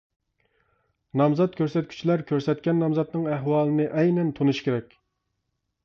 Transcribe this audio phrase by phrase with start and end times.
[1.21, 4.99] نامزات كۆرسەتكۈچىلەر كۆرسەتكەن نامزاتنىڭ ئەھۋالىنى ئەينەن تونۇشى كېرەك.